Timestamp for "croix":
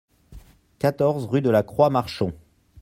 1.61-1.91